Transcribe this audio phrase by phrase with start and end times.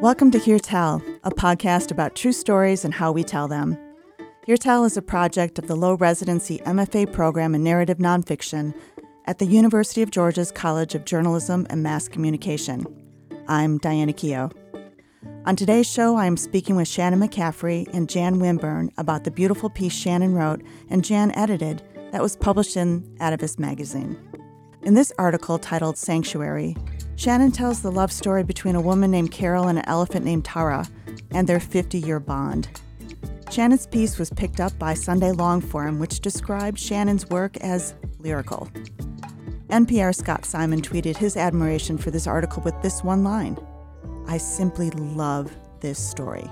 [0.00, 3.76] Welcome to Hear Tell, a podcast about true stories and how we tell them.
[4.46, 8.72] Hear Tell is a project of the low residency MFA program in narrative nonfiction
[9.24, 12.86] at the University of Georgia's College of Journalism and Mass Communication.
[13.48, 14.52] I'm Diana Keogh.
[15.46, 19.68] On today's show, I am speaking with Shannon McCaffrey and Jan Winburn about the beautiful
[19.68, 24.16] piece Shannon wrote and Jan edited that was published in Atavist magazine.
[24.82, 26.76] In this article titled Sanctuary,
[27.18, 30.86] Shannon tells the love story between a woman named Carol and an elephant named Tarra
[31.32, 32.68] and their 50 year bond.
[33.50, 38.68] Shannon's piece was picked up by Sunday Longform, which described Shannon's work as lyrical.
[39.68, 43.58] NPR Scott Simon tweeted his admiration for this article with this one line
[44.28, 46.48] I simply love this story.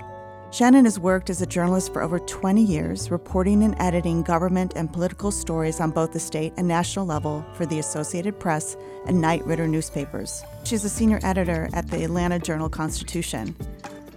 [0.49, 4.91] Shannon has worked as a journalist for over 20 years, reporting and editing government and
[4.91, 9.45] political stories on both the state and national level for the Associated Press and Knight
[9.45, 10.43] Ridder newspapers.
[10.63, 13.55] She's a senior editor at the Atlanta Journal Constitution.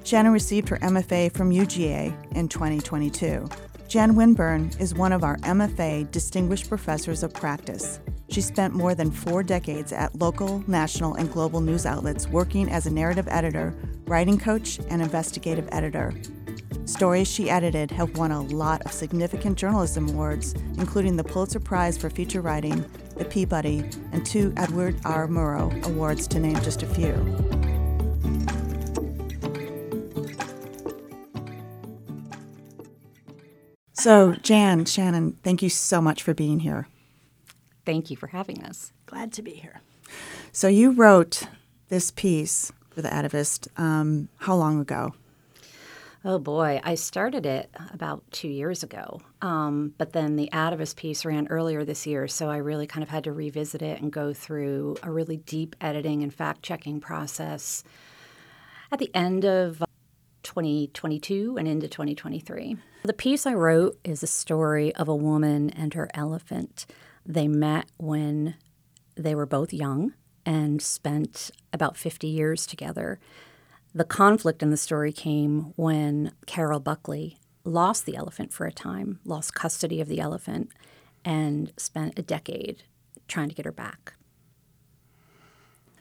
[0.04, 3.48] Shannon received her MFA from UGA in 2022.
[3.88, 7.98] Jan Winburn is one of our MFA Distinguished Professors of Practice.
[8.30, 12.86] She spent more than four decades at local, national, and global news outlets working as
[12.86, 13.74] a narrative editor,
[14.06, 16.14] writing coach, and investigative editor.
[16.84, 21.98] Stories she edited have won a lot of significant journalism awards, including the Pulitzer Prize
[21.98, 22.84] for Feature Writing,
[23.16, 25.26] the Peabody, and two Edward R.
[25.26, 27.14] Murrow Awards, to name just a few.
[33.92, 36.86] So, Jan, Shannon, thank you so much for being here.
[37.84, 38.92] Thank you for having us.
[39.06, 39.80] Glad to be here.
[40.52, 41.44] So, you wrote
[41.88, 45.14] this piece for the Atavist um, how long ago?
[46.22, 49.22] Oh boy, I started it about two years ago.
[49.40, 53.08] Um, but then the Atavist piece ran earlier this year, so I really kind of
[53.08, 57.84] had to revisit it and go through a really deep editing and fact checking process
[58.92, 59.82] at the end of
[60.42, 62.76] 2022 and into 2023.
[63.04, 66.84] The piece I wrote is a story of a woman and her elephant.
[67.24, 68.54] They met when
[69.16, 70.14] they were both young
[70.46, 73.20] and spent about 50 years together.
[73.94, 79.20] The conflict in the story came when Carol Buckley lost the elephant for a time,
[79.24, 80.70] lost custody of the elephant,
[81.24, 82.84] and spent a decade
[83.28, 84.14] trying to get her back.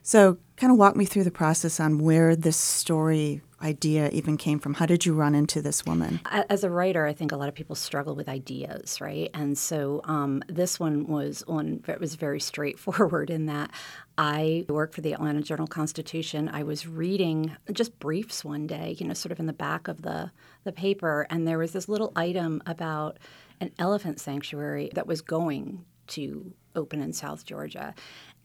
[0.02, 4.60] So, kind of walk me through the process on where this story idea even came
[4.60, 4.76] from?
[4.76, 6.20] How did you run into this woman?
[6.50, 9.30] As a writer, I think a lot of people struggle with ideas, right?
[9.34, 13.72] And so um, this one was one that was very straightforward in that
[14.18, 16.50] I worked for the Atlanta Journal Constitution.
[16.50, 20.02] I was reading just briefs one day, you know, sort of in the back of
[20.02, 20.32] the
[20.66, 23.18] the paper, and there was this little item about
[23.62, 27.94] an elephant sanctuary that was going to open in South Georgia.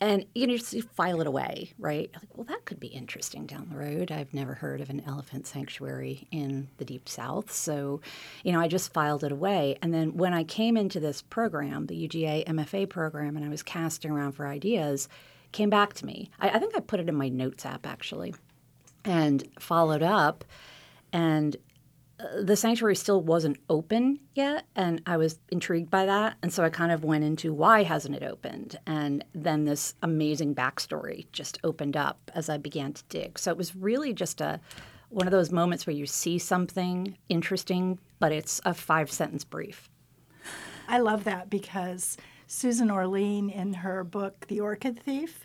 [0.00, 2.10] And you know, just file it away, right?
[2.14, 4.10] Like, well, that could be interesting down the road.
[4.10, 8.00] I've never heard of an elephant sanctuary in the deep south, so
[8.42, 9.78] you know, I just filed it away.
[9.82, 13.62] And then when I came into this program, the UGA MFA program, and I was
[13.62, 15.08] casting around for ideas,
[15.52, 16.30] came back to me.
[16.40, 18.34] I, I think I put it in my notes app actually,
[19.04, 20.44] and followed up,
[21.12, 21.56] and
[22.40, 26.68] the sanctuary still wasn't open yet and i was intrigued by that and so i
[26.68, 28.76] kind of went into why hasn't it opened?
[28.86, 33.38] And then this amazing backstory just opened up as i began to dig.
[33.38, 34.60] So it was really just a
[35.08, 39.88] one of those moments where you see something interesting but it's a five sentence brief.
[40.88, 45.43] I love that because susan orlean in her book the orchid thief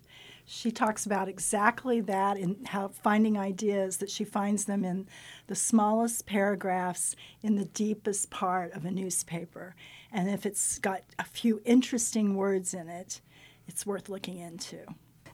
[0.51, 5.07] she talks about exactly that and how finding ideas that she finds them in
[5.45, 9.75] the smallest paragraphs in the deepest part of a newspaper.
[10.11, 13.21] And if it's got a few interesting words in it,
[13.67, 14.79] it's worth looking into.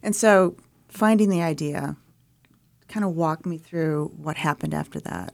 [0.03, 0.57] And so,
[0.89, 1.95] finding the idea,
[2.89, 5.33] kind of walk me through what happened after that.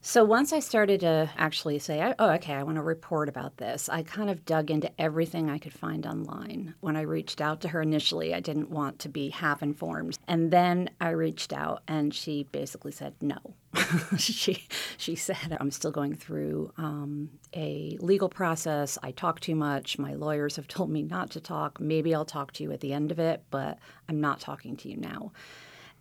[0.00, 3.88] So once I started to actually say, oh, okay, I want to report about this,
[3.88, 6.74] I kind of dug into everything I could find online.
[6.80, 10.16] When I reached out to her initially, I didn't want to be half informed.
[10.28, 13.38] And then I reached out and she basically said no.
[14.18, 18.98] she, she said, I'm still going through um, a legal process.
[19.02, 19.98] I talk too much.
[19.98, 21.80] My lawyers have told me not to talk.
[21.80, 23.78] Maybe I'll talk to you at the end of it, but
[24.08, 25.32] I'm not talking to you now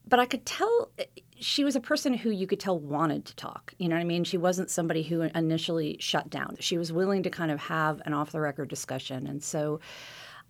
[0.08, 1.06] but I could tell eh,
[1.40, 3.74] she was a person who you could tell wanted to talk.
[3.78, 4.24] You know what I mean?
[4.24, 6.58] She wasn't somebody who initially shut down.
[6.60, 9.28] She was willing to kind of have an off the record discussion.
[9.28, 9.80] And so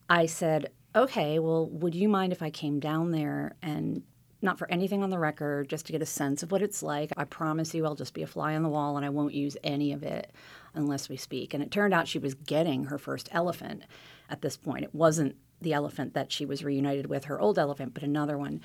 [0.09, 4.03] I said, okay, well, would you mind if I came down there and
[4.41, 7.11] not for anything on the record, just to get a sense of what it's like.
[7.17, 9.57] I promise you I'll just be a fly on the wall and I won't use
[9.63, 10.31] any of it
[10.75, 11.53] unless we speak.
[11.53, 13.83] And it turned out she was getting her first elephant
[14.29, 14.83] at this point.
[14.83, 18.61] It wasn't the elephant that she was reunited with, her old elephant, but another one.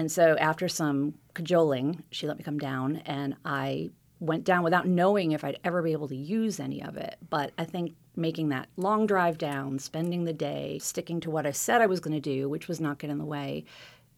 [0.00, 4.86] And so after some cajoling, she let me come down and I went down without
[4.86, 7.18] knowing if I'd ever be able to use any of it.
[7.28, 11.50] But I think making that long drive down, spending the day, sticking to what I
[11.50, 13.66] said I was going to do, which was not get in the way,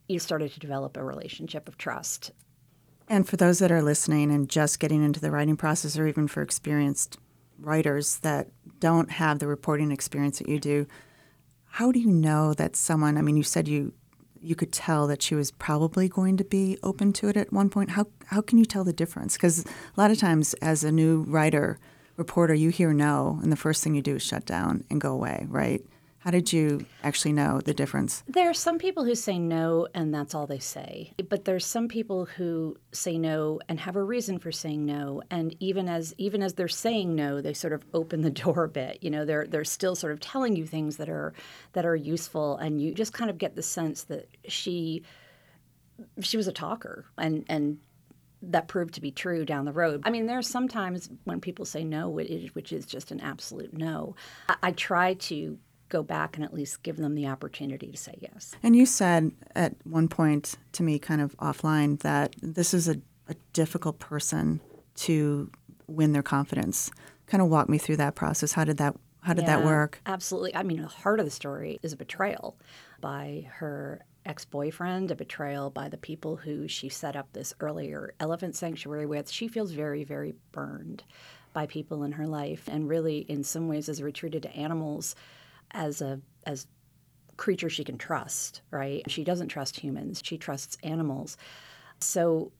[0.09, 2.31] you started to develop a relationship of trust.
[3.09, 6.29] And for those that are listening and just getting into the writing process, or even
[6.29, 7.19] for experienced
[7.59, 10.87] writers that don't have the reporting experience that you do,
[11.71, 13.19] how do you know that someone?
[13.19, 13.95] I mean, you said you
[14.43, 17.71] you could tell that she was probably going to be open to it at one
[17.71, 17.91] point.
[17.91, 19.35] How how can you tell the difference?
[19.35, 21.79] Because a lot of times, as a new writer
[22.17, 25.13] reporter, you hear no, and the first thing you do is shut down and go
[25.13, 25.83] away, right?
[26.23, 28.23] How did you actually know the difference?
[28.29, 31.15] There are some people who say no and that's all they say.
[31.29, 35.57] But there's some people who say no and have a reason for saying no and
[35.59, 38.99] even as even as they're saying no, they sort of open the door a bit.
[39.03, 41.33] You know, they're they're still sort of telling you things that are
[41.73, 45.03] that are useful and you just kind of get the sense that she
[46.21, 47.79] she was a talker and and
[48.43, 50.03] that proved to be true down the road.
[50.05, 54.15] I mean, there's sometimes when people say no, which is just an absolute no.
[54.49, 55.59] I, I try to
[55.93, 58.55] go back and at least give them the opportunity to say yes.
[58.63, 62.97] And you said at one point to me, kind of offline, that this is a,
[63.29, 64.61] a difficult person
[64.97, 65.51] to
[65.87, 66.91] win their confidence.
[67.27, 68.53] Kind of walk me through that process.
[68.53, 70.01] How did that how did yeah, that work?
[70.05, 70.57] Absolutely.
[70.57, 72.57] I mean, the heart of the story is a betrayal
[73.01, 78.15] by her ex boyfriend, a betrayal by the people who she set up this earlier
[78.19, 79.31] elephant sanctuary with.
[79.31, 81.05] She feels very, very burned
[81.53, 85.15] by people in her life and really, in some ways, has retreated to animals
[85.73, 86.67] as a as
[87.37, 89.03] creature she can trust, right?
[89.11, 91.37] She doesn't trust humans, she trusts animals.
[92.01, 92.53] So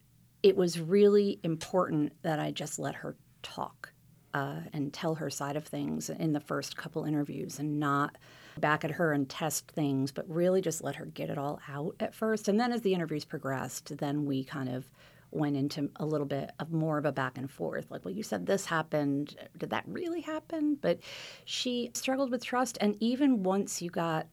[0.43, 3.93] it was really important that I just let her talk
[4.35, 8.17] uh, and tell her side of things in the first couple interviews and not
[8.59, 11.95] back at her and test things, but really just let her get it all out
[12.01, 12.49] at first.
[12.49, 14.89] And then as the interviews progressed, then we kind of
[15.33, 18.23] went into a little bit of more of a back and forth like well you
[18.23, 19.37] said this happened.
[19.57, 20.77] Did that really happen?
[20.81, 21.01] But
[21.45, 24.27] she struggled with trust and even once you got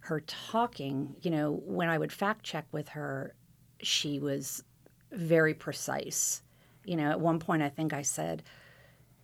[0.00, 3.34] her talking you know when i would fact check with her
[3.82, 4.62] she was
[5.12, 6.42] very precise.
[6.84, 8.42] You know at one point i think i said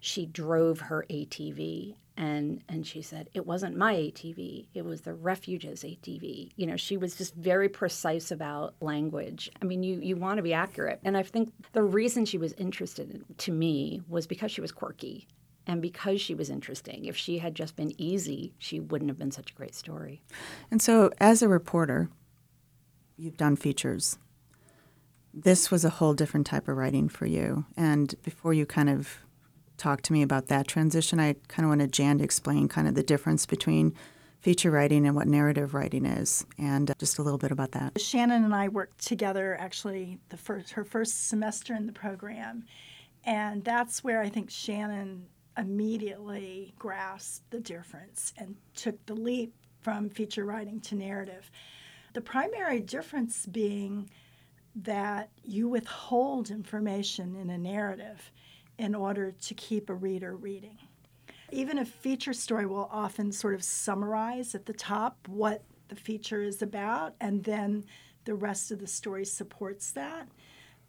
[0.00, 5.14] she drove her atv and and she said it wasn't my ATV it was the
[5.14, 9.50] refuge's ATV you know she was just very precise about language.
[9.60, 11.00] I mean you you want to be accurate.
[11.04, 14.72] And i think the reason she was interested in, to me was because she was
[14.72, 15.26] quirky.
[15.66, 19.30] And because she was interesting if she had just been easy she wouldn't have been
[19.30, 20.22] such a great story.
[20.70, 22.10] And so as a reporter
[23.16, 24.18] you've done features.
[25.32, 27.64] This was a whole different type of writing for you.
[27.76, 29.18] And before you kind of
[29.76, 31.20] talk to me about that transition.
[31.20, 33.94] I kind of wanted Jan to explain kind of the difference between
[34.40, 37.98] feature writing and what narrative writing is, and uh, just a little bit about that.
[37.98, 42.64] Shannon and I worked together actually the first her first semester in the program,
[43.24, 45.26] and that's where I think Shannon
[45.56, 51.50] immediately grasped the difference and took the leap from feature writing to narrative.
[52.12, 54.10] The primary difference being
[54.76, 58.32] that you withhold information in a narrative
[58.78, 60.78] in order to keep a reader reading.
[61.52, 66.42] Even a feature story will often sort of summarize at the top what the feature
[66.42, 67.84] is about, and then
[68.24, 70.28] the rest of the story supports that.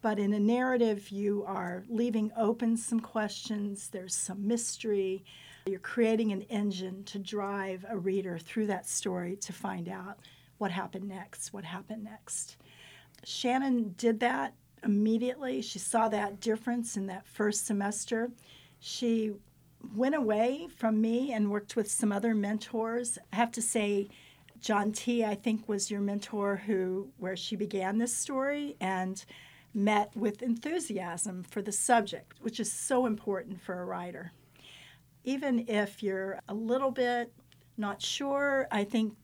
[0.01, 5.25] But in a narrative, you are leaving open some questions, there's some mystery.
[5.65, 10.19] You're creating an engine to drive a reader through that story to find out
[10.59, 12.57] what happened next, what happened next.
[13.23, 14.53] Shannon did that
[14.85, 15.61] immediately.
[15.61, 18.31] She saw that difference in that first semester.
[18.79, 19.33] She
[19.95, 23.17] went away from me and worked with some other mentors.
[23.33, 24.09] I have to say,
[24.61, 29.23] John T, I think, was your mentor who where she began this story and
[29.73, 34.31] met with enthusiasm for the subject, which is so important for a writer.
[35.23, 37.33] Even if you're a little bit
[37.77, 39.15] not sure, I think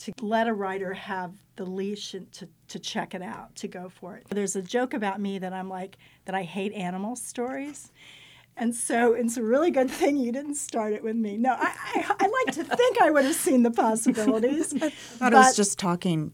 [0.00, 3.88] to let a writer have the leash and to, to check it out, to go
[3.88, 4.26] for it.
[4.30, 7.92] There's a joke about me that I'm like, that I hate animal stories.
[8.56, 11.36] And so it's a really good thing you didn't start it with me.
[11.36, 14.74] No, I, I, I like to think I would have seen the possibilities.
[14.82, 16.32] I thought it was just talking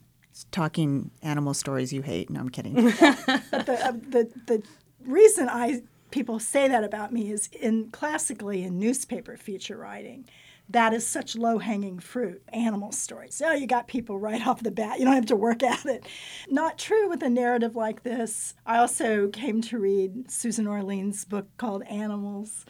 [0.51, 2.29] talking animal stories you hate.
[2.29, 2.73] No, I'm kidding.
[2.99, 4.63] but the, uh, the, the
[5.05, 10.27] reason I people say that about me is in classically in newspaper feature writing
[10.69, 13.41] that is such low hanging fruit, animal stories.
[13.43, 14.99] Oh, you got people right off the bat.
[14.99, 16.05] You don't have to work at it.
[16.49, 18.53] Not true with a narrative like this.
[18.65, 22.65] I also came to read Susan Orlean's book called Animals.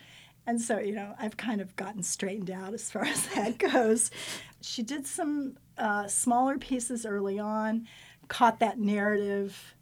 [0.45, 4.11] And so, you know, I've kind of gotten straightened out as far as that goes.
[4.61, 7.87] She did some uh, smaller pieces early on,
[8.27, 9.75] caught that narrative.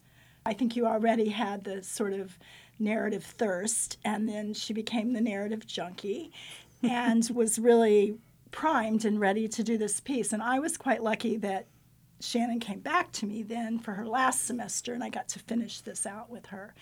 [0.45, 2.37] I think you already had the sort of
[2.77, 6.31] narrative thirst, and then she became the narrative junkie
[6.89, 8.17] and was really
[8.51, 10.31] primed and ready to do this piece.
[10.33, 11.67] And I was quite lucky that
[12.21, 15.81] Shannon came back to me then for her last semester, and I got to finish
[15.81, 16.73] this out with her.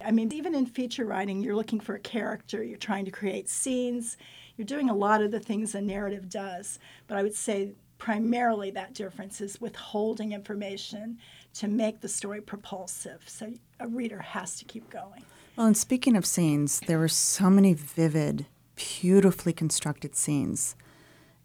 [0.00, 3.48] I mean, even in feature writing, you're looking for a character, you're trying to create
[3.48, 4.16] scenes,
[4.56, 6.78] you're doing a lot of the things a narrative does.
[7.08, 11.18] But I would say primarily that difference is withholding information
[11.54, 13.22] to make the story propulsive.
[13.26, 15.24] So a reader has to keep going.
[15.56, 18.46] Well, and speaking of scenes, there were so many vivid,
[18.76, 20.76] beautifully constructed scenes.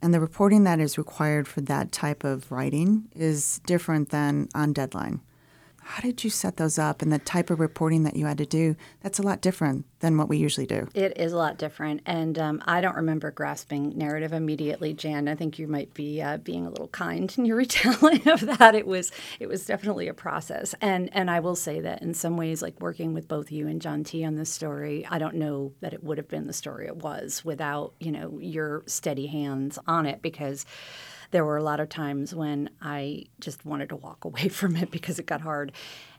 [0.01, 4.73] And the reporting that is required for that type of writing is different than on
[4.73, 5.21] deadline.
[5.83, 8.45] How did you set those up and the type of reporting that you had to
[8.45, 8.75] do?
[9.01, 10.88] That's a lot different than what we usually do.
[10.93, 12.01] It is a lot different.
[12.05, 15.27] And um, I don't remember grasping narrative immediately, Jan.
[15.27, 18.75] I think you might be uh, being a little kind in your retelling of that.
[18.75, 20.75] It was it was definitely a process.
[20.81, 23.81] And and I will say that in some ways, like working with both you and
[23.81, 26.88] John T on this story, I don't know that it would have been the story
[26.88, 30.65] it was without, you know, your steady hands on it because
[31.31, 34.91] there were a lot of times when I just wanted to walk away from it
[34.91, 35.71] because it got hard.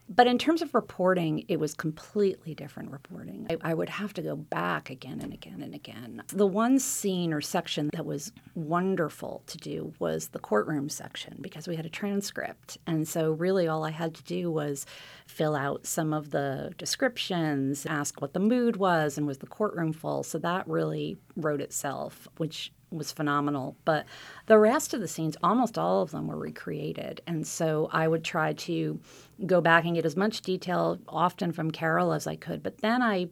[0.09, 3.47] But in terms of reporting, it was completely different reporting.
[3.49, 6.23] I, I, would have to go back again and again and again.
[6.27, 11.69] The one scene or section that was wonderful to do was the courtroom section because
[11.69, 12.79] we had a transcript.
[12.87, 14.87] And so, really, all I had to do was
[15.27, 19.93] fill out some of the descriptions, ask what the mood was, and was the courtroom
[19.93, 20.25] full.
[20.25, 23.77] So, that really wrote itself, which was phenomenal.
[23.85, 24.07] But
[24.47, 27.21] the rest of the scenes, almost all of them were recreated.
[27.27, 29.01] And so I would try to
[29.47, 32.63] go back and get as much detail, often from Carol, as I could.
[32.63, 33.29] But then I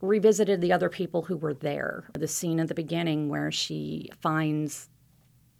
[0.00, 2.04] revisited the other people who were there.
[2.14, 4.88] The scene at the beginning where she finds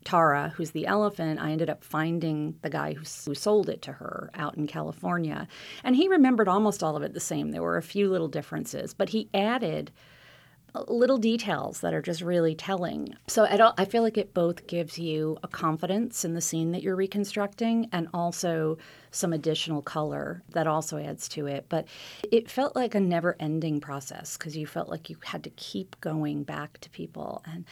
[0.06, 3.92] Tarra, who's the elephant, I ended up finding the guy who, who, sold it to
[3.92, 5.48] her out in California.
[5.82, 7.50] And he remembered almost all of it the same.
[7.50, 9.90] There were a few little differences, but he added
[10.88, 13.14] little details that are just really telling.
[13.26, 16.83] So I, I feel like it both gives you a confidence in the scene that
[16.83, 18.78] you're reconstructing and also
[19.11, 21.66] some additional color that also adds to it.
[21.68, 21.87] But
[22.30, 26.00] it felt like a never ending process because you felt like you had to keep
[26.00, 27.42] going back to people.
[27.47, 27.64] And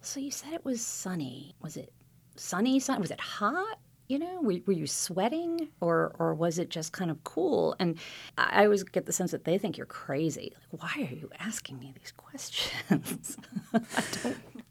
[0.00, 1.54] so you said it was sunny.
[1.60, 1.92] Was it
[2.36, 2.80] sunny?
[2.80, 3.00] Sun?
[3.00, 3.78] Was it hot?
[4.08, 7.74] You know were, were, you sweating or or was it just kind of cool?
[7.78, 7.98] And
[8.38, 10.52] i always get the sense that they think you're crazy.
[10.72, 13.36] Like why are you asking me these questions?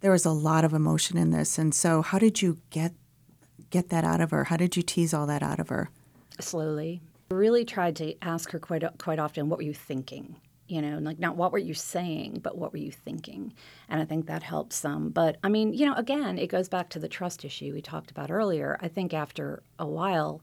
[0.02, 1.58] There was a lot of emotion in this.
[1.58, 2.94] And so how did you get
[3.72, 4.44] get that out of her?
[4.44, 5.90] How did you tease all that out of her?
[6.40, 7.02] Slowly.
[7.32, 10.36] Really tried to ask her quite quite often what were you thinking
[10.68, 13.54] you know, like not what were you saying, but what were you thinking?
[13.88, 15.10] And I think that helps some.
[15.10, 18.12] But I mean, you know, again, it goes back to the trust issue we talked
[18.12, 18.78] about earlier.
[18.82, 20.42] I think after a while,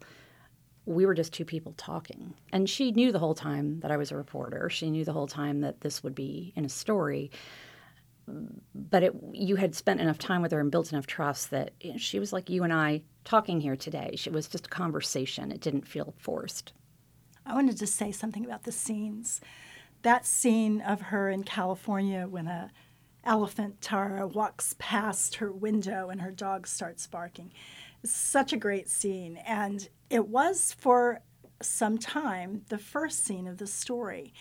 [0.87, 2.35] we were just two people talking.
[2.53, 4.71] And she knew the whole time that I was a reporter.
[4.71, 7.31] She knew the whole time that this would be in a story.
[8.75, 12.21] But it, you had spent enough time with her and built enough trust that she
[12.21, 14.11] was like you and I talking here today.
[14.13, 15.51] It was just a conversation.
[15.51, 16.73] It didn't feel forced.
[17.45, 19.41] I wanted to say something about the scenes
[20.03, 22.71] that scene of her in California when a
[23.25, 27.53] elephant Tarra walks past her window and her dog starts barking.
[28.05, 29.37] Such a great scene.
[29.47, 31.21] And it was for
[31.61, 34.35] some time the first scene of the story.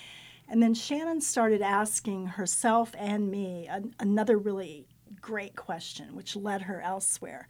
[0.50, 4.88] And then Shannon started asking herself and me an, another really
[5.22, 7.48] great question, which led her elsewhere.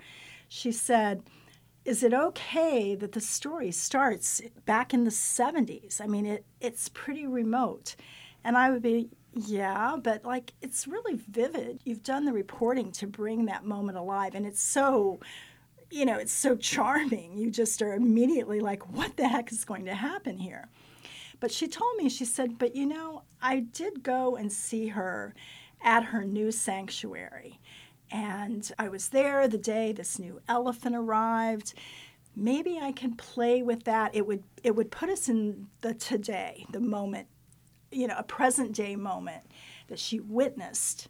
[0.50, 1.24] She said,
[1.84, 6.00] is it okay that the story starts back in the 70s?
[6.00, 7.96] I mean, it, it's pretty remote.
[8.44, 11.80] And I would be, yeah, but like it's really vivid.
[11.84, 15.20] You've done the reporting to bring that moment alive, and it's so,
[15.90, 17.38] you know, it's so charming.
[17.38, 20.70] You just are immediately like, what the heck is going to happen here?
[21.40, 25.34] But she told me, she said, but you know, I did go and see her
[25.84, 27.60] at her new sanctuary.
[28.12, 31.74] And I was there the day this new elephant arrived.
[32.36, 34.14] Maybe I can play with that.
[34.14, 37.28] It would it would put us in the today, the moment,
[37.92, 39.44] you know, a present day moment
[39.88, 41.08] that she witnessed.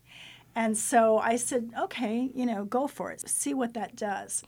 [0.55, 3.27] And so I said, okay, you know, go for it.
[3.27, 4.43] See what that does.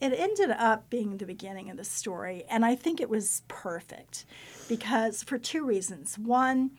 [0.00, 4.26] It ended up being the beginning of the story, and I think it was perfect
[4.68, 6.18] because for two reasons.
[6.18, 6.72] One,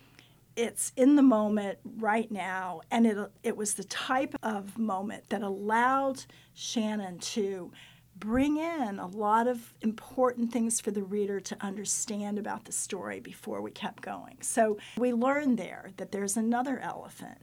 [0.58, 5.44] it's in the moment right now and it it was the type of moment that
[5.44, 7.72] allowed Shannon to
[8.20, 13.20] bring in a lot of important things for the reader to understand about the story
[13.20, 14.38] before we kept going.
[14.42, 17.38] So we learned there that there's another elephant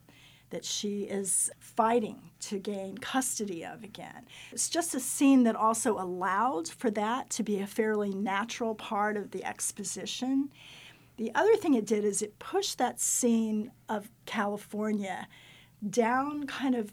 [0.51, 4.27] that she is fighting to gain custody of again.
[4.53, 9.17] It's just a scene that also allowed for that to be a fairly natural part
[9.17, 10.51] of the exposition.
[11.17, 15.29] The other thing it did is it pushed that scene of California
[15.89, 16.93] down kind of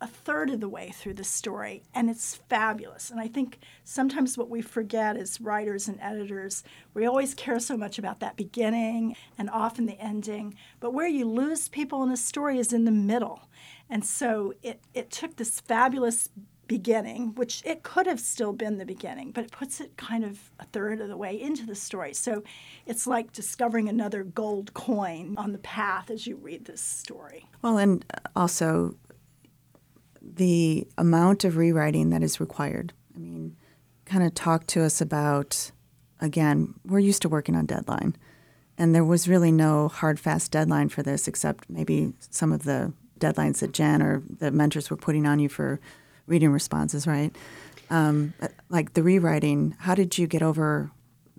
[0.00, 3.10] a third of the way through the story, and it's fabulous.
[3.10, 7.76] And I think sometimes what we forget as writers and editors, we always care so
[7.76, 12.16] much about that beginning and often the ending, but where you lose people in a
[12.16, 13.48] story is in the middle.
[13.88, 16.28] And so it, it took this fabulous
[16.66, 20.50] beginning, which it could have still been the beginning, but it puts it kind of
[20.58, 22.14] a third of the way into the story.
[22.14, 22.42] So
[22.86, 27.46] it's like discovering another gold coin on the path as you read this story.
[27.62, 28.04] Well, and
[28.34, 28.96] also
[30.22, 32.92] the amount of rewriting that is required.
[33.14, 33.56] I mean,
[34.06, 35.70] kind of talk to us about,
[36.20, 38.16] again, we're used to working on deadline.
[38.76, 42.92] And there was really no hard, fast deadline for this, except maybe some of the
[43.20, 45.78] deadlines that Jan or the mentors were putting on you for
[46.26, 47.34] reading responses, right?
[47.90, 48.34] Um,
[48.68, 50.90] like the rewriting, how did you get over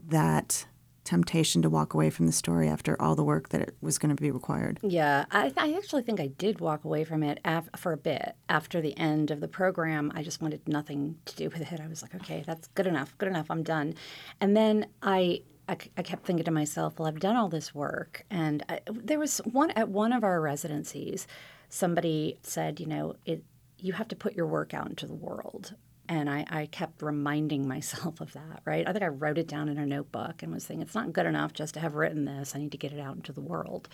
[0.07, 0.65] that
[1.05, 4.13] temptation to walk away from the story after all the work that it was going
[4.13, 4.79] to be required.
[4.81, 8.35] Yeah, I, I actually think I did walk away from it af- for a bit
[8.49, 10.11] after the end of the program.
[10.15, 11.79] I just wanted nothing to do with it.
[11.79, 13.93] I was like, okay, that's good enough, good enough, I'm done.
[14.41, 18.23] And then I I, I, kept thinking to myself, well, I've done all this work.
[18.29, 21.25] And I, there was one at one of our residencies,
[21.69, 23.43] somebody said, you know, it,
[23.85, 25.75] you have to put your work out into the world.
[26.07, 28.87] And I, I, kept reminding myself of that, right?
[28.87, 31.25] I think I wrote it down in a notebook and was saying, it's not good
[31.25, 32.55] enough just to have written this.
[32.55, 33.89] I need to get it out into the world.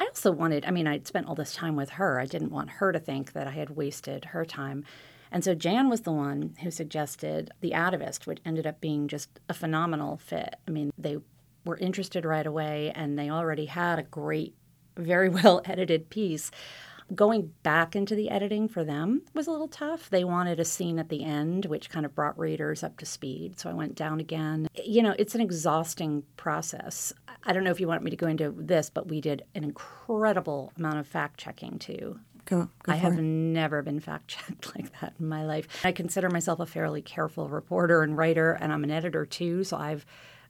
[0.00, 2.20] I also wanted, I mean, I'd spent all this time with her.
[2.20, 4.84] I didn't want her to think that I had wasted her time.
[5.30, 9.40] And so Jan was the one who suggested The Atavist, which ended up being just
[9.48, 10.56] a phenomenal fit.
[10.66, 11.18] I mean, they
[11.64, 14.54] were interested right away and they already had a great,
[14.96, 16.50] very well edited piece
[17.14, 20.10] Going back into the editing for them was a little tough.
[20.10, 23.58] They wanted a scene at the end, which kind of brought readers up to speed.
[23.58, 24.68] So I went down again.
[24.84, 27.12] You know, it's an exhausting process.
[27.44, 29.64] I don't know if you want me to go into this, but we did an
[29.64, 32.18] incredible amount of fact checking too.
[32.44, 33.22] Go, go I have it.
[33.22, 35.84] never been fact checked like that in my life.
[35.84, 39.64] I consider myself a fairly careful reporter and writer, and I'm an editor too.
[39.64, 40.04] So I've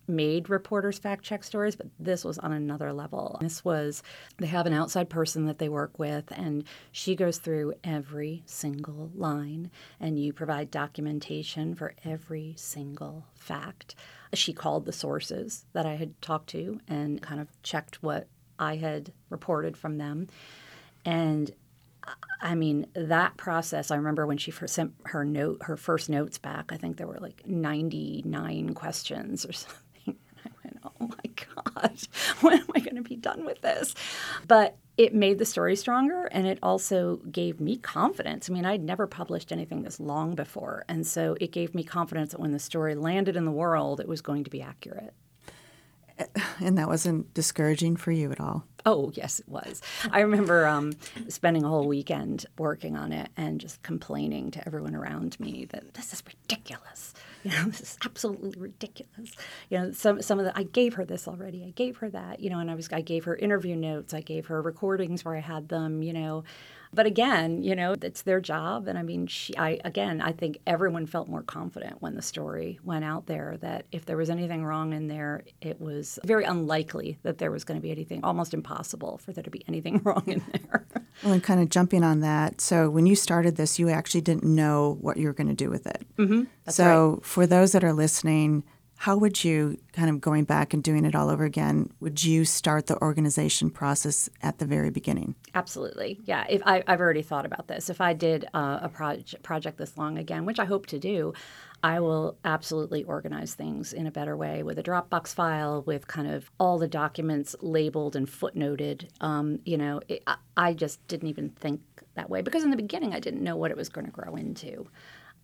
[0.09, 3.39] made reporters fact check stories, but this was on another level.
[3.41, 4.03] This was,
[4.39, 9.11] they have an outside person that they work with, and she goes through every single
[9.15, 13.95] line, and you provide documentation for every single fact.
[14.35, 18.77] She called the sources that I had talked to and kind of checked what I
[18.77, 20.29] had reported from them.
[21.05, 21.53] And
[22.41, 26.39] I mean, that process, I remember when she first sent her note, her first notes
[26.39, 29.79] back, I think there were like 99 questions or something
[31.81, 31.99] God,
[32.41, 33.95] when am I going to be done with this?
[34.47, 38.51] But it made the story stronger and it also gave me confidence.
[38.51, 40.85] I mean, I'd never published anything this long before.
[40.89, 44.09] And so it gave me confidence that when the story landed in the world, it
[44.09, 45.15] was going to be accurate.
[46.61, 48.65] And that wasn't discouraging for you at all?
[48.85, 49.81] Oh, yes, it was.
[50.11, 50.95] I remember um,
[51.29, 55.95] spending a whole weekend working on it and just complaining to everyone around me that
[55.95, 57.15] this is ridiculous.
[57.45, 59.33] You know, this is absolutely ridiculous.
[59.71, 61.65] You know, some some of the I gave her this already.
[61.65, 62.41] I gave her that.
[62.41, 64.13] You know, and I was I gave her interview notes.
[64.13, 66.03] I gave her recordings where I had them.
[66.03, 66.45] You know,
[66.93, 68.89] but again, you know, it's their job.
[68.89, 72.79] And I mean, she, I, again, I think everyone felt more confident when the story
[72.83, 77.19] went out there that if there was anything wrong in there, it was very unlikely
[77.23, 80.25] that there was going to be anything, almost impossible for there to be anything wrong
[80.27, 80.87] in there.
[81.23, 82.61] well, and kind of jumping on that.
[82.61, 85.71] So when you started this, you actually didn't know what you were going to do
[85.71, 86.07] with it.
[86.17, 86.45] Mm-hmm.
[86.69, 87.25] so right.
[87.25, 88.65] for those that are listening,
[89.01, 92.45] how would you kind of going back and doing it all over again would you
[92.45, 95.37] start the organization process at the very beginning?
[95.55, 96.19] Absolutely.
[96.25, 97.89] Yeah if I, have already thought about this.
[97.89, 101.33] If i did uh, a project this long again which i hope to do
[101.83, 106.29] i will absolutely organize things in a better way with a dropbox file with kind
[106.29, 109.09] of all the documents labeled and footnoted.
[109.21, 111.81] Um, you know it, I, I just didn't even think
[112.15, 114.35] that way because in the beginning i didn't know what it was going to grow
[114.35, 114.89] into.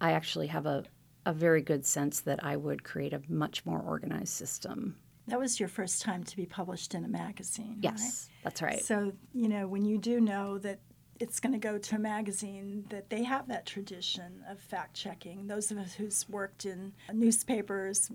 [0.00, 0.84] I actually have a,
[1.26, 4.96] a very good sense that I would create a much more organized system.
[5.26, 7.78] That was your first time to be published in a magazine.
[7.80, 8.44] Yes, right?
[8.44, 8.84] that's right.
[8.84, 10.80] So, you know, when you do know that
[11.20, 15.46] it's going to go to a magazine, that they have that tradition of fact checking.
[15.46, 18.10] Those of us who's worked in newspapers,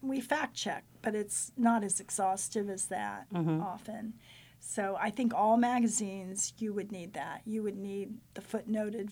[0.00, 3.60] we fact check, but it's not as exhaustive as that mm-hmm.
[3.60, 4.14] often.
[4.60, 7.42] So I think all magazines, you would need that.
[7.44, 9.10] You would need the footnoted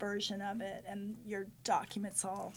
[0.00, 2.52] version of it and your documents all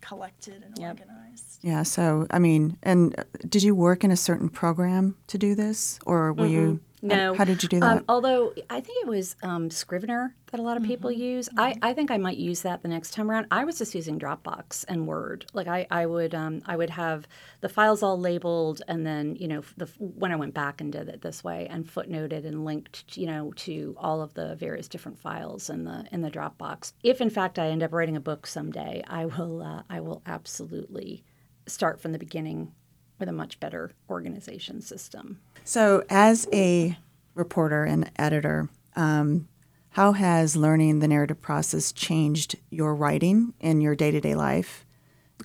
[0.00, 1.00] collected and yep.
[1.00, 1.58] organized.
[1.62, 5.54] Yeah, so I mean, and uh, did you work in a certain program to do
[5.54, 6.52] this or were mm-hmm.
[6.52, 7.34] you No.
[7.34, 7.98] How, did you do that?
[7.98, 11.20] Um, although I think it was um, Scrivener that a lot of people Mm-hmm.
[11.20, 11.48] use.
[11.56, 13.46] I, I think I might use that the next time around.
[13.50, 15.46] I was just using Dropbox and Word.
[15.52, 17.26] Like I, I would um, I would have
[17.60, 21.08] the files all labeled, and then you know the when I went back and did
[21.08, 25.18] it this way and footnoted and linked you know to all of the various different
[25.18, 26.92] files in the in the Dropbox.
[27.02, 30.22] If in fact I end up writing a book someday, I will uh, I will
[30.26, 31.24] absolutely
[31.66, 32.72] start from the beginning
[33.18, 35.40] with a much better organization system.
[35.64, 36.96] So, as a
[37.34, 39.48] reporter and editor, um,
[39.90, 44.84] how has learning the narrative process changed your writing in your day to day life,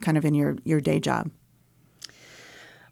[0.01, 1.31] kind of in your, your day job?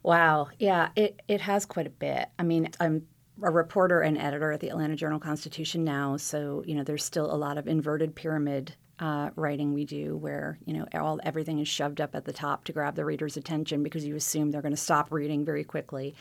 [0.02, 0.48] Wow.
[0.58, 2.28] Yeah, it, it has quite a bit.
[2.38, 3.06] I mean, I'm
[3.42, 7.32] a reporter and editor at the Atlanta Journal Constitution now, so you know there's still
[7.32, 11.68] a lot of inverted pyramid uh, writing we do, where you know all everything is
[11.68, 14.74] shoved up at the top to grab the reader's attention because you assume they're going
[14.74, 16.14] to stop reading very quickly.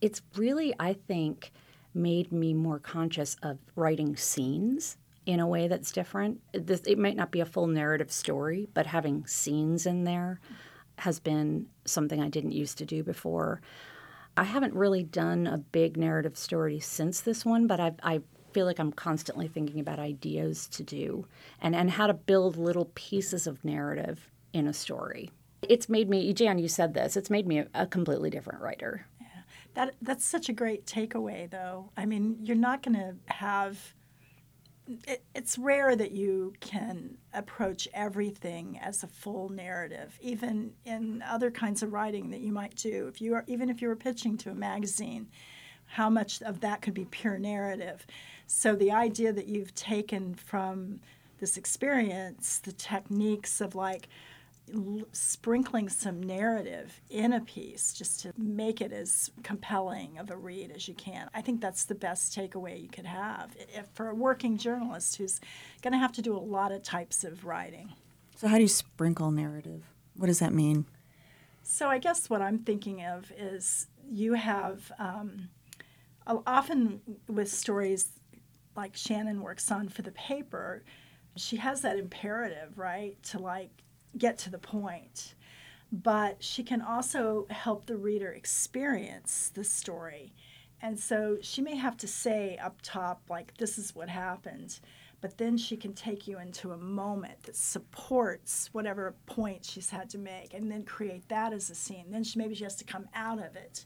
[0.00, 1.52] It's really, I think,
[1.94, 4.96] made me more conscious of writing scenes
[5.26, 6.40] in a way that's different.
[6.52, 10.40] This, it might not be a full narrative story, but having scenes in there
[10.98, 13.60] has been something I didn't used to do before.
[14.36, 18.20] I haven't really done a big narrative story since this one, but I've, I
[18.52, 21.26] feel like I'm constantly thinking about ideas to do
[21.60, 25.30] and, and how to build little pieces of narrative in a story.
[25.68, 29.06] It's made me, Jan, you said this, it's made me a, a completely different writer.
[29.20, 29.26] Yeah.
[29.74, 31.90] That that's such a great takeaway, though.
[31.96, 33.94] I mean, you're not going to have.
[35.06, 41.50] It, it's rare that you can approach everything as a full narrative, even in other
[41.50, 43.06] kinds of writing that you might do.
[43.06, 45.28] If you are, even if you were pitching to a magazine,
[45.90, 48.06] how much of that could be pure narrative?
[48.46, 51.00] So the idea that you've taken from
[51.38, 54.08] this experience, the techniques of like
[54.72, 60.36] l- sprinkling some narrative in a piece just to make it as compelling of a
[60.36, 61.28] read as you can.
[61.34, 65.40] I think that's the best takeaway you could have if, for a working journalist who's
[65.82, 67.94] going to have to do a lot of types of writing.
[68.36, 69.82] So, how do you sprinkle narrative?
[70.16, 70.86] What does that mean?
[71.62, 75.50] So I guess what I'm thinking of is you have um,
[76.26, 78.12] often with stories
[78.76, 80.84] like Shannon works on for the paper,
[81.36, 83.70] she has that imperative, right, to like
[84.16, 85.34] get to the point.
[85.92, 90.32] But she can also help the reader experience the story.
[90.82, 94.80] And so she may have to say up top, like, this is what happened.
[95.20, 100.08] But then she can take you into a moment that supports whatever point she's had
[100.10, 102.06] to make and then create that as a scene.
[102.08, 103.84] Then she, maybe she has to come out of it.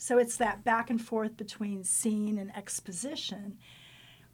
[0.00, 3.58] So it's that back and forth between scene and exposition,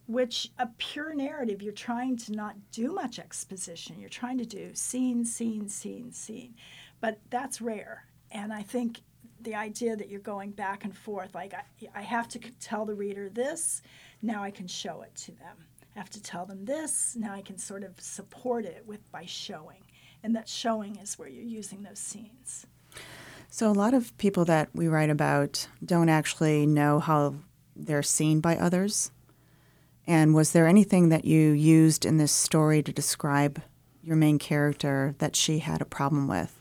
[0.07, 3.99] which a pure narrative, you're trying to not do much exposition.
[3.99, 6.55] You're trying to do scene, scene, scene, scene.
[7.01, 8.07] But that's rare.
[8.31, 9.01] And I think
[9.41, 11.65] the idea that you're going back and forth, like I,
[11.97, 13.83] I have to tell the reader this,
[14.23, 15.57] now I can show it to them.
[15.97, 19.25] I have to tell them this, now I can sort of support it with by
[19.27, 19.83] showing.
[20.23, 22.67] And that showing is where you're using those scenes.
[23.49, 27.37] So, a lot of people that we write about don't actually know how
[27.75, 29.11] they're seen by others.
[30.07, 33.63] And was there anything that you used in this story to describe
[34.03, 36.55] your main character that she had a problem with,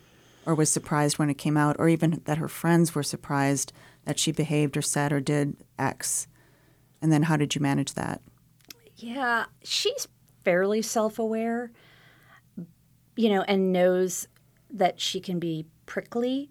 [0.45, 3.71] or was surprised when it came out, or even that her friends were surprised
[4.05, 6.27] that she behaved or said or did X?
[7.01, 8.21] And then, how did you manage that?
[8.95, 10.07] Yeah, she's
[10.43, 11.71] fairly self aware,
[13.15, 14.27] you know, and knows
[14.71, 16.49] that she can be prickly.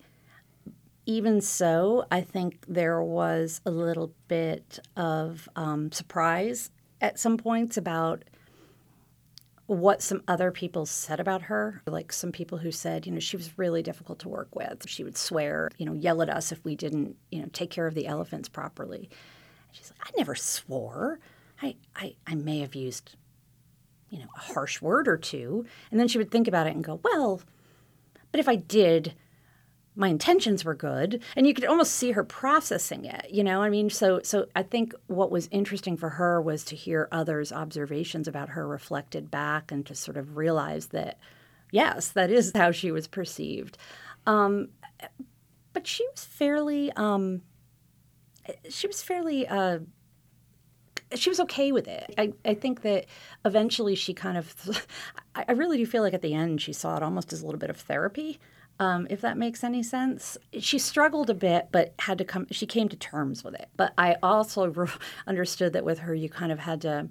[1.07, 7.77] Even so, I think there was a little bit of um, surprise at some points
[7.77, 8.25] about
[9.67, 11.83] what some other people said about her.
[11.87, 14.88] Like some people who said, you know, she was really difficult to work with.
[14.88, 17.87] She would swear, you know, yell at us if we didn't, you know, take care
[17.87, 19.09] of the elephants properly.
[19.73, 21.19] She's like, I never swore.
[21.62, 23.17] I, I, I may have used,
[24.11, 25.67] you know, a harsh word or two.
[25.90, 27.40] And then she would think about it and go, well,
[28.33, 29.14] but if I did,
[29.96, 31.22] my intentions were good.
[31.37, 33.62] And you could almost see her processing it, you know?
[33.62, 37.52] I mean, so so I think what was interesting for her was to hear others'
[37.52, 41.18] observations about her reflected back and to sort of realize that,
[41.70, 43.78] yes, that is how she was perceived.
[44.26, 44.68] Um,
[45.72, 47.42] but she was fairly um,
[48.68, 49.78] she was fairly uh,
[51.14, 52.14] she was okay with it.
[52.18, 53.07] I, I think that
[53.44, 54.87] eventually she kind of,
[55.35, 57.59] I really do feel like at the end she saw it almost as a little
[57.59, 58.40] bit of therapy,
[58.78, 60.37] um, if that makes any sense.
[60.58, 63.68] She struggled a bit, but had to come, she came to terms with it.
[63.76, 64.88] But I also re-
[65.26, 67.08] understood that with her, you kind of had to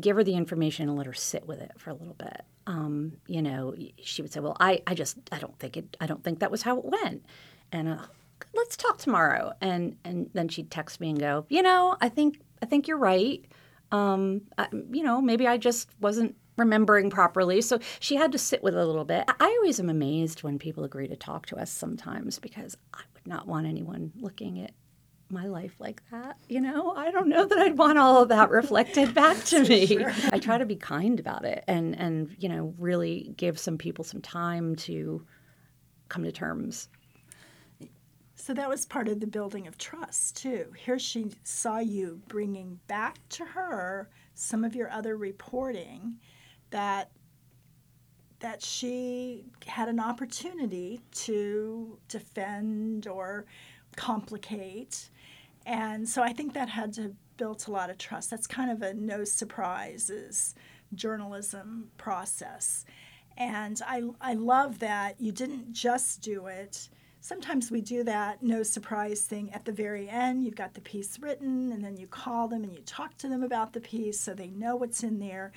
[0.00, 2.42] give her the information and let her sit with it for a little bit.
[2.66, 6.06] Um, you know, she would say, well, I, I just, I don't think it, I
[6.06, 7.26] don't think that was how it went.
[7.72, 8.06] And uh,
[8.54, 9.52] let's talk tomorrow.
[9.60, 12.98] And and then she'd text me and go, you know, I think I think you're
[12.98, 13.44] right.
[13.90, 17.60] Um, I, you know, maybe I just wasn't remembering properly.
[17.60, 19.24] So she had to sit with it a little bit.
[19.28, 23.26] I always am amazed when people agree to talk to us sometimes because I would
[23.26, 24.72] not want anyone looking at
[25.30, 26.36] my life like that.
[26.48, 29.86] You know, I don't know that I'd want all of that reflected back to me.
[29.86, 30.12] Sure.
[30.30, 34.04] I try to be kind about it and and you know really give some people
[34.04, 35.26] some time to
[36.08, 36.88] come to terms.
[38.34, 40.72] So that was part of the building of trust too.
[40.76, 46.18] Here she saw you bringing back to her some of your other reporting
[46.72, 47.10] that
[48.40, 53.46] that she had an opportunity to defend or
[53.94, 55.10] complicate.
[55.64, 58.30] And so I think that had to build a lot of trust.
[58.30, 60.56] That's kind of a no surprises
[60.94, 62.84] journalism process.
[63.36, 66.88] And I, I love that you didn't just do it.
[67.20, 70.44] Sometimes we do that no surprise thing at the very end.
[70.44, 73.44] You've got the piece written, and then you call them and you talk to them
[73.44, 75.52] about the piece so they know what's in there.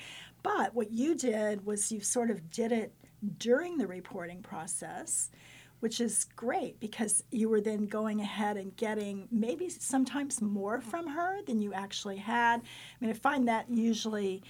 [0.45, 2.93] But what you did was you sort of did it
[3.37, 5.31] during the reporting process
[5.79, 11.05] which is great because you were then going ahead and getting maybe sometimes more from
[11.05, 12.61] her than you actually had.
[12.61, 12.65] I
[12.99, 14.41] mean, I find that usually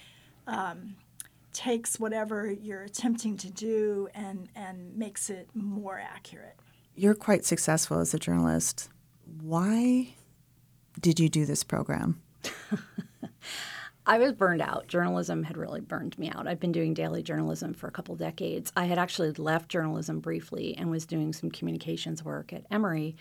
[0.46, 0.96] um,
[1.52, 6.56] takes whatever you're attempting to do and, and makes it more accurate.
[6.94, 8.88] You're quite successful as a journalist.
[9.42, 10.14] Why
[11.00, 12.22] did you do this program?
[14.08, 14.86] I was burned out.
[14.86, 16.46] Journalism had really burned me out.
[16.46, 18.72] I've been doing daily journalism for a couple decades.
[18.76, 23.16] I had actually left journalism briefly and was doing some communications work at Emory,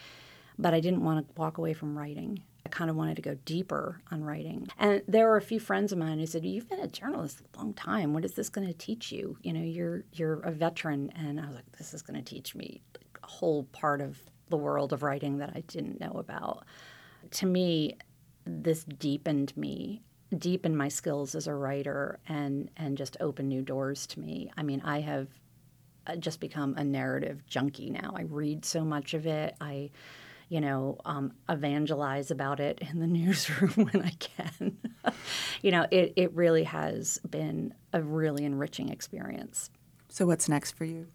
[0.59, 2.43] but I didn't want to walk away from writing.
[2.67, 4.67] I kind of wanted to go deeper on writing.
[4.77, 7.57] And there were a few friends of mine who said, "You've been a journalist a
[7.57, 8.13] long time.
[8.13, 9.37] What is this going to teach you?
[9.41, 12.55] You know, you're you're a veteran." And I was like, "This is going to teach
[12.55, 12.81] me
[13.23, 14.19] a whole part of
[14.49, 16.65] the world of writing that I didn't know about."
[17.31, 17.97] To me,
[18.45, 20.01] this deepened me
[20.37, 24.51] deepen my skills as a writer and and just open new doors to me.
[24.57, 25.27] I mean, I have
[26.07, 28.13] uh, just become a narrative junkie now.
[28.15, 29.55] I read so much of it.
[29.61, 29.91] I
[30.49, 34.77] you know, um, evangelize about it in the newsroom when I can.
[35.61, 39.69] you know, it, it really has been a really enriching experience.
[40.09, 41.07] So, what's next for you?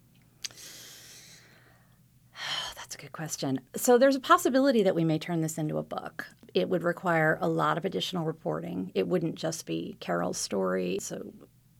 [2.91, 3.61] That's a good question.
[3.77, 7.37] So, there's a possibility that we may turn this into a book it would require
[7.39, 8.91] a lot of additional reporting.
[8.93, 10.97] It wouldn't just be Carol's story.
[10.99, 11.31] So,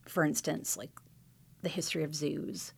[0.07, 0.91] for instance, like
[1.61, 2.73] the history of zoos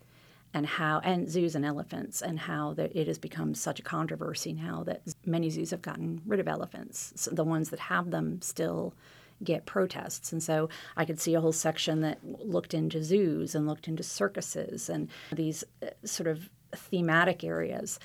[0.51, 4.83] and how and zoos and elephants and how it has become such a controversy now
[4.85, 7.13] that many zoos have gotten rid of elephants.
[7.15, 8.95] So the ones that have them still
[9.43, 10.31] get protests.
[10.31, 14.01] And so I could see a whole section that looked into zoos and looked into
[14.01, 17.99] circuses and these uh, sort of thematic areas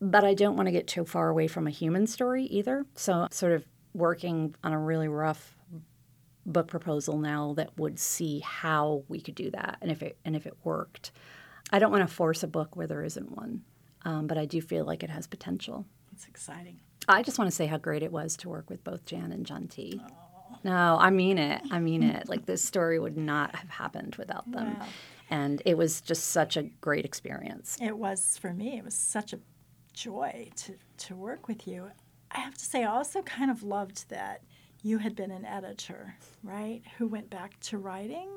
[0.00, 2.86] but I don't want to get too far away from a human story either.
[2.94, 5.56] So, sort of working on a really rough
[6.46, 10.34] book proposal now that would see how we could do that and if it and
[10.34, 11.12] if it worked.
[11.72, 13.62] I don't want to force a book where there isn't one,
[14.04, 15.86] um, but I do feel like it has potential.
[16.12, 16.80] It's exciting.
[17.08, 19.46] I just want to say how great it was to work with both Jan and
[19.46, 20.00] John T.
[20.02, 20.56] Oh.
[20.64, 21.62] No, I mean it.
[21.70, 22.28] I mean it.
[22.28, 24.78] Like this story would not have happened without them.
[24.78, 24.86] Wow.
[25.30, 27.78] And it was just such a great experience.
[27.80, 28.76] It was for me.
[28.76, 29.38] It was such a
[30.00, 31.90] joy to, to work with you.
[32.30, 34.42] I have to say, I also kind of loved that
[34.82, 38.28] you had been an editor, right, who went back to writing.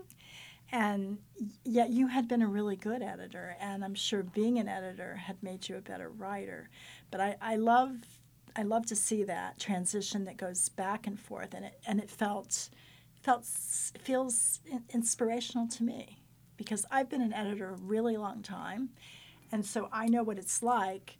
[0.71, 1.19] And
[1.63, 5.41] yet you had been a really good editor, and I'm sure being an editor had
[5.41, 6.69] made you a better writer.
[7.11, 7.91] But I, I love
[8.55, 12.09] I love to see that transition that goes back and forth, and it and it
[12.09, 12.69] felt
[13.21, 16.23] felt feels inspirational to me
[16.57, 18.89] because I've been an editor a really long time,
[19.51, 21.17] and so I know what it's like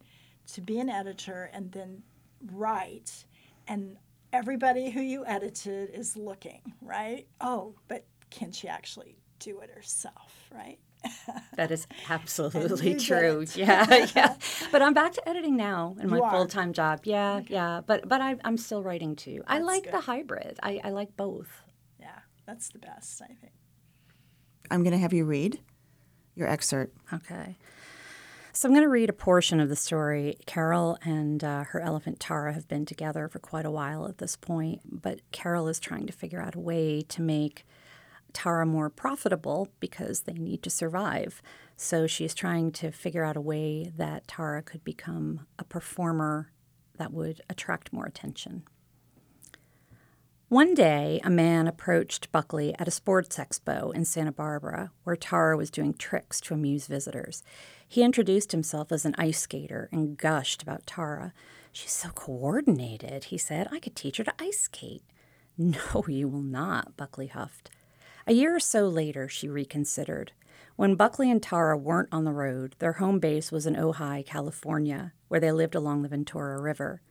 [0.47, 2.03] to be an editor and then
[2.51, 3.25] write
[3.67, 3.97] and
[4.31, 10.49] everybody who you edited is looking right oh but can she actually do it herself
[10.53, 10.79] right
[11.55, 13.45] that is absolutely true.
[13.55, 14.35] Yeah, yeah.
[14.71, 17.01] But I'm back to editing now in my full time job.
[17.03, 17.53] Yeah, okay.
[17.53, 17.81] yeah.
[17.85, 19.43] But but I, am still writing too.
[19.47, 19.93] That's I like good.
[19.93, 20.59] the hybrid.
[20.63, 21.49] I, I like both.
[21.99, 23.21] Yeah, that's the best.
[23.21, 23.53] I think.
[24.71, 25.59] I'm going to have you read
[26.35, 26.97] your excerpt.
[27.13, 27.57] Okay.
[28.55, 30.37] So I'm going to read a portion of the story.
[30.45, 34.35] Carol and uh, her elephant Tarra have been together for quite a while at this
[34.35, 37.65] point, but Carol is trying to figure out a way to make
[38.31, 41.41] Tarra more profitable because they need to survive.
[41.77, 46.51] So she's trying to figure out a way that Tarra could become a performer
[46.99, 48.65] that would attract more attention.
[50.53, 55.57] One day, a man approached Buckley at a sports expo in Santa Barbara, where Tarra
[55.57, 57.41] was doing tricks to amuse visitors.
[57.87, 61.33] He introduced himself as an ice skater and gushed about Tarra.
[61.71, 63.67] She's so coordinated, he said.
[63.71, 65.01] I could teach her to ice skate.
[65.57, 67.71] No, you will not, Buckley huffed.
[68.27, 70.33] A year or so later, she reconsidered.
[70.75, 75.13] When Buckley and Tarra weren't on the road, their home base was in Ojai, California,
[75.29, 77.01] where they lived along the Ventura River.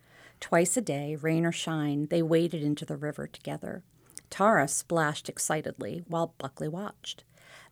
[0.42, 3.84] Twice a day, rain or shine, they waded into the river together.
[4.28, 7.22] Tarra splashed excitedly while Buckley watched.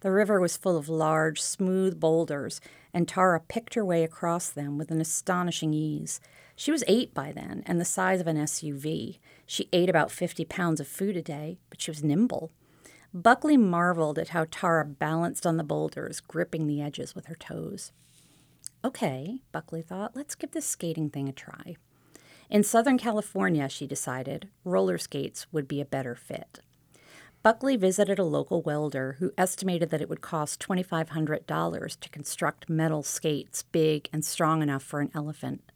[0.03, 2.61] The river was full of large, smooth boulders,
[2.95, 6.21] and Tarra picked her way across them with an astonishing ease.
[6.55, 9.19] She was eight by then and the size of an SUV.
[9.47, 12.53] She ate about 50 pounds of food a day, but she was nimble.
[13.13, 17.91] Buckley marveled at how Tarra balanced on the boulders, gripping the edges with her toes.
[18.85, 21.75] Okay, Buckley thought, let's give this skating thing a try.
[22.51, 26.59] In Southern California, she decided, roller skates would be a better fit.
[27.45, 33.05] Buckley visited a local welder who estimated that it would cost $2,500 to construct metal
[33.05, 35.71] skates big and strong enough for an elephant.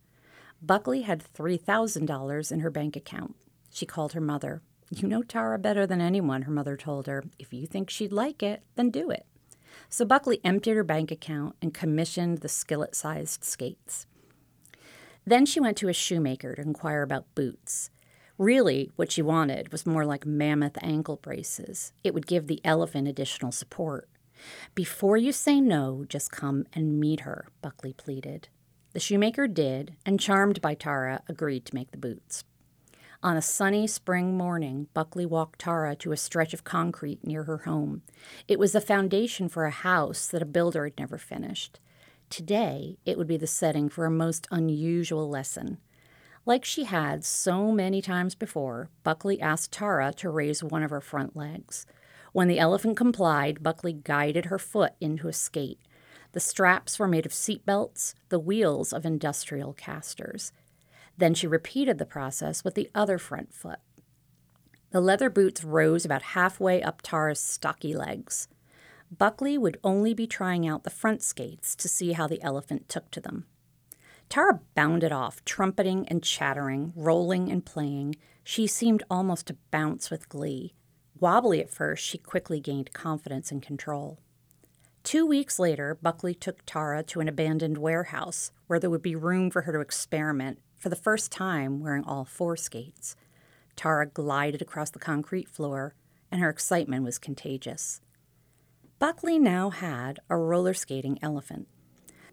[0.60, 3.36] Buckley had $3,000 in her bank account.
[3.70, 4.60] She called her mother.
[4.90, 7.22] You know Tarra better than anyone, her mother told her.
[7.38, 9.26] If you think she'd like it, then do it.
[9.88, 14.06] So Buckley emptied her bank account and commissioned the skillet sized skates.
[15.26, 17.90] Then she went to a shoemaker to inquire about boots.
[18.36, 21.92] Really, what she wanted was more like mammoth ankle braces.
[22.02, 24.08] It would give the elephant additional support.
[24.74, 28.48] Before you say no, just come and meet her, Buckley pleaded.
[28.92, 32.44] The shoemaker did, and charmed by Tarra, agreed to make the boots.
[33.22, 37.58] On a sunny spring morning, Buckley walked Tarra to a stretch of concrete near her
[37.58, 38.02] home.
[38.46, 41.80] It was the foundation for a house that a builder had never finished.
[42.30, 45.78] Today, it would be the setting for a most unusual lesson.
[46.46, 51.00] Like she had so many times before, Buckley asked Tarra to raise one of her
[51.00, 51.86] front legs.
[52.32, 55.78] When the elephant complied, Buckley guided her foot into a skate.
[56.32, 60.52] The straps were made of seat belts, the wheels of industrial casters.
[61.16, 63.78] Then she repeated the process with the other front foot.
[64.90, 68.48] The leather boots rose about halfway up Tarra's stocky legs.
[69.18, 73.10] Buckley would only be trying out the front skates to see how the elephant took
[73.12, 73.44] to them.
[74.28, 78.16] Tarra bounded off, trumpeting and chattering, rolling and playing.
[78.42, 80.74] She seemed almost to bounce with glee.
[81.20, 84.18] Wobbly at first, she quickly gained confidence and control.
[85.04, 89.50] Two weeks later, Buckley took Tarra to an abandoned warehouse where there would be room
[89.50, 93.14] for her to experiment for the first time wearing all four skates.
[93.76, 95.94] Tarra glided across the concrete floor,
[96.32, 98.00] and her excitement was contagious.
[99.04, 101.68] Buckley now had a roller skating elephant.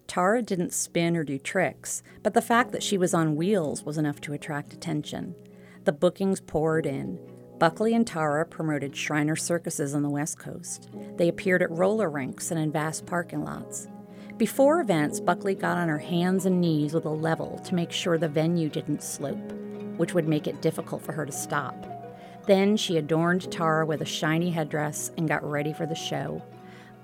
[0.06, 3.98] Tarra didn't spin or do tricks, but the fact that she was on wheels was
[3.98, 5.34] enough to attract attention.
[5.84, 7.20] The bookings poured in.
[7.58, 10.88] Buckley and Tarra promoted Shriner circuses on the West Coast.
[11.18, 13.86] They appeared at roller rinks and in vast parking lots.
[14.38, 18.16] Before events, Buckley got on her hands and knees with a level to make sure
[18.16, 19.52] the venue didn't slope,
[19.98, 21.76] which would make it difficult for her to stop.
[22.46, 26.42] Then she adorned Tarra with a shiny headdress and got ready for the show.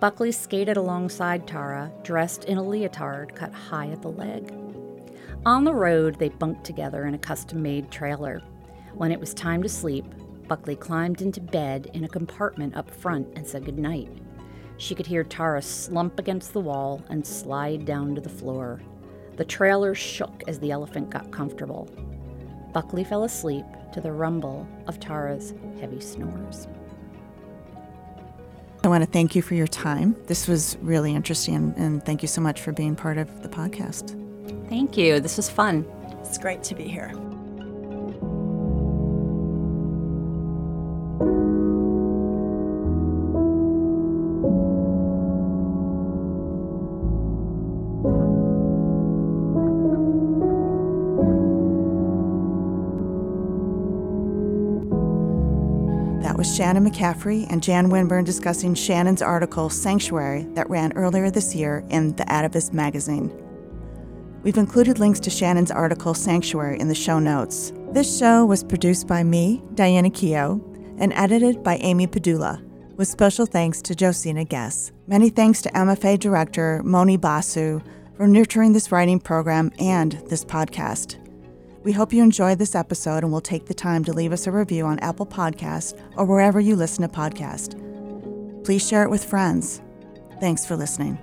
[0.01, 4.55] Buckley skated alongside Tarra, dressed in a leotard cut high at the leg.
[5.45, 8.41] On the road, they bunked together in a custom made trailer.
[8.95, 10.05] When it was time to sleep,
[10.47, 14.09] Buckley climbed into bed in a compartment up front and said goodnight.
[14.77, 18.81] She could hear Tarra slump against the wall and slide down to the floor.
[19.37, 21.89] The trailer shook as the elephant got comfortable.
[22.73, 26.69] Buckley fell asleep to the rumble of Tarra's heavy snores.
[28.89, 30.17] I want to thank you for your time.
[30.29, 34.17] This was really interesting, and thank you so much for being part of the podcast.
[34.71, 35.21] Thank you.
[35.21, 35.85] This was fun.
[36.21, 37.13] It's great to be here.
[56.59, 62.17] Shannon McCaffrey and Jan Winburn discussing Shannon's article Sanctuary that ran earlier this year in
[62.17, 63.31] the Atavist magazine.
[64.43, 67.73] We've included links to Shannon's article Sanctuary in the show notes.
[67.93, 70.61] This show was produced by me, Diana Keogh,
[70.99, 72.61] and edited by Amy Padula,
[72.97, 74.91] with special thanks to Josina Guess.
[75.07, 77.81] Many thanks to MFA Director Moni Basu
[78.17, 81.28] for nurturing this writing program and this podcast.
[81.83, 84.53] We hope you enjoyed this episode and will take the time to leave us a
[84.53, 87.75] review on Apple Podcast or wherever you listen to podcasts.
[88.65, 89.81] Please share it with friends.
[90.41, 91.19] Thanks for listening.